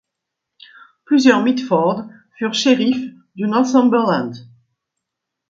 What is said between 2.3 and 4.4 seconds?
furent shérifs du Northumberland.